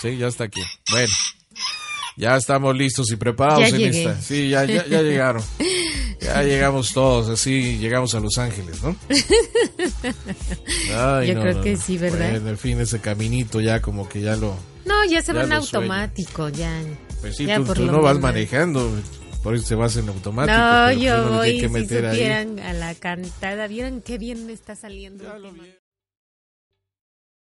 Sí, 0.00 0.16
ya 0.16 0.28
está 0.28 0.44
aquí. 0.44 0.62
Bueno, 0.90 1.08
ya 2.16 2.36
estamos 2.36 2.76
listos 2.76 3.10
y 3.12 3.16
preparados 3.16 3.70
Ya 3.70 3.76
en 3.76 3.94
esta. 3.94 4.20
Sí, 4.20 4.48
ya, 4.48 4.64
ya, 4.64 4.86
ya 4.86 5.02
llegaron. 5.02 5.42
Ya 6.20 6.42
llegamos 6.42 6.92
todos, 6.92 7.28
así 7.28 7.78
llegamos 7.78 8.14
a 8.14 8.20
Los 8.20 8.36
Ángeles, 8.38 8.82
¿no? 8.82 8.96
Ay, 10.96 11.28
Yo 11.28 11.34
no, 11.34 11.42
creo 11.42 11.54
no, 11.54 11.60
que 11.62 11.72
no. 11.74 11.80
sí, 11.80 11.98
¿verdad? 11.98 12.30
Bueno, 12.30 12.48
en 12.50 12.58
fin, 12.58 12.80
ese 12.80 13.00
caminito 13.00 13.60
ya 13.60 13.80
como 13.80 14.08
que 14.08 14.20
ya 14.20 14.36
lo... 14.36 14.56
No, 14.84 15.04
ya 15.04 15.22
se 15.22 15.32
Ya 15.32 15.38
va 15.38 15.44
en 15.44 15.50
lo 15.50 15.62
sueño. 15.62 15.84
automático, 15.84 16.48
ya. 16.48 16.80
Pues 17.20 17.36
sí, 17.36 17.46
Ya 17.46 17.56
tú, 17.56 17.72
tú 17.74 17.84
lo 17.84 17.92
no 17.92 18.02
vas 18.02 18.18
manejando, 18.18 18.90
por 19.42 19.54
eso 19.54 19.68
te 19.68 19.74
vas 19.74 19.96
en 19.96 20.08
automático. 20.08 20.56
No, 20.56 20.84
pues 20.86 21.00
yo 21.00 21.28
voy, 21.32 21.60
que 21.60 21.68
si 21.68 21.72
meter 21.72 22.06
ahí. 22.06 22.16
supieran 22.16 22.58
a 22.60 22.72
la 22.72 22.94
cantada, 22.94 23.66
vieran 23.66 24.00
qué 24.00 24.18
bien 24.18 24.46
me 24.46 24.52
está 24.52 24.74
saliendo. 24.74 25.24